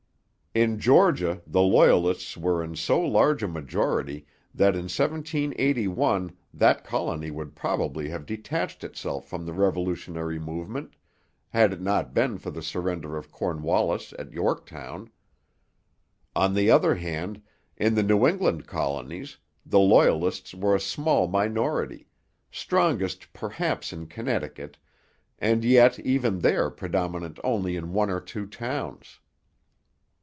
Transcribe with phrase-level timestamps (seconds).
[0.53, 7.31] In Georgia the Loyalists were in so large a majority that in 1781 that colony
[7.31, 10.97] would probably have detached itself from the revolutionary movement
[11.51, 15.09] had it not been for the surrender of Cornwallis at Yorktown.
[16.35, 17.41] On the other hand,
[17.77, 22.07] in the New England colonies the Loyalists were a small minority,
[22.51, 24.77] strongest perhaps in Connecticut,
[25.39, 29.19] and yet even there predominant only in one or two towns.